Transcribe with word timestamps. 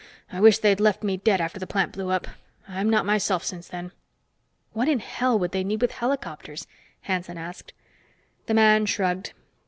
"I 0.33 0.41
wish 0.41 0.57
they'd 0.57 0.79
left 0.79 1.03
me 1.03 1.17
dead 1.17 1.39
after 1.39 1.59
the 1.59 1.67
plant 1.67 1.91
blew 1.91 2.09
up. 2.09 2.25
I'm 2.67 2.89
not 2.89 3.05
myself 3.05 3.43
since 3.43 3.67
then." 3.67 3.91
"What 4.73 4.87
in 4.89 4.97
hell 4.99 5.37
would 5.37 5.51
they 5.51 5.63
need 5.63 5.79
with 5.83 5.91
helicopters?" 5.91 6.65
Hanson 7.01 7.37
asked. 7.37 7.71
The 8.47 8.55
man 8.55 8.87
shrugged. 8.87 9.33